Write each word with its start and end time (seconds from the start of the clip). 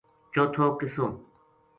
چوتھو 0.33 0.65
قصو 0.79 1.05